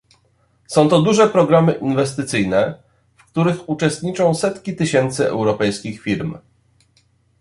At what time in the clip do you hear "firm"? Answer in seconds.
6.01-6.37